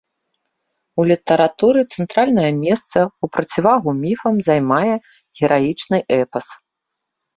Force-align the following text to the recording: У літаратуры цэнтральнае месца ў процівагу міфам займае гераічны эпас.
У 1.01 1.03
літаратуры 1.09 1.79
цэнтральнае 1.97 2.47
месца 2.63 2.99
ў 3.09 3.25
процівагу 3.37 3.89
міфам 4.03 4.35
займае 4.51 4.93
гераічны 5.37 5.97
эпас. 6.19 6.47